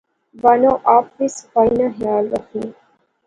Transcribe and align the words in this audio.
بانو 0.41 0.71
آپ 0.95 1.05
وی 1.17 1.27
صفائی 1.37 1.71
نا 1.79 1.87
خیال 1.95 2.23
رخنی 2.33 2.67